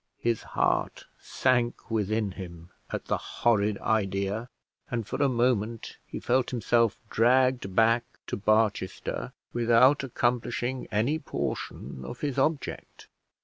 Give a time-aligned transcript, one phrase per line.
[0.17, 4.49] His heart sank within him at the horrid idea,
[4.89, 12.01] and for a moment he felt himself dragged back to Barchester without accomplishing any portion
[12.03, 13.09] of his object.